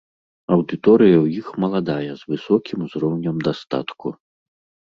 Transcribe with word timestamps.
Аўдыторыя 0.53 1.15
ў 1.19 1.25
іх 1.43 1.47
маладая 1.63 2.11
з 2.21 2.31
высокім 2.31 2.77
узроўнем 2.89 3.35
дастатку. 3.49 4.07